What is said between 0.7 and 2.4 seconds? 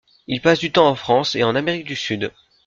temps en France et en Amérique du Sud.